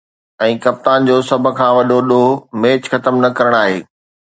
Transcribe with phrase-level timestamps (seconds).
[0.43, 3.79] ۽ ڪپتان جو سڀ کان وڏو ”ڏوهه“ ميچ ختم نه ڪرڻ آهي.